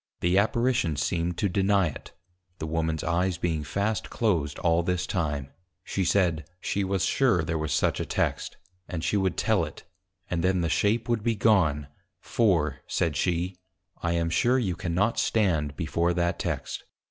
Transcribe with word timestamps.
The 0.21 0.39
Apparition 0.39 0.95
seemed 0.95 1.37
to 1.37 1.47
deny 1.47 1.85
it; 1.85 2.11
(the 2.57 2.65
Womans 2.65 3.03
Eyes 3.03 3.37
being 3.37 3.63
fast 3.63 4.09
closed 4.09 4.57
all 4.57 4.81
this 4.81 5.05
time) 5.05 5.51
she 5.83 6.03
said, 6.03 6.49
She 6.59 6.83
was 6.83 7.05
sure 7.05 7.43
there 7.43 7.59
was 7.59 7.71
such 7.71 7.99
a 7.99 8.03
Text, 8.07 8.57
and 8.89 9.03
she 9.03 9.15
would 9.15 9.37
tell 9.37 9.63
it; 9.63 9.83
and 10.27 10.43
then 10.43 10.61
the 10.61 10.69
Shape 10.69 11.07
would 11.07 11.21
be 11.21 11.35
gone, 11.35 11.87
for, 12.19 12.79
said 12.87 13.15
she, 13.15 13.57
_I 14.03 14.13
am 14.13 14.31
sure 14.31 14.57
you 14.57 14.75
cannot 14.75 15.19
stand 15.19 15.75
before 15.75 16.15
that 16.15 16.39
Text! 16.39 16.83